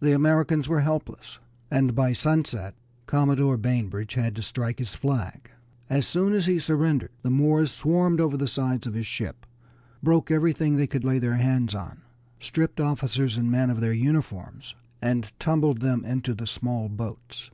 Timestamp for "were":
0.68-0.80